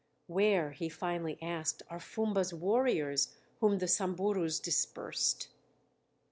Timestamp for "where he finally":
0.25-1.37